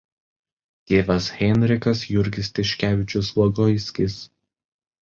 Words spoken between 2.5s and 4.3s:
Tiškevičius Logoiskis.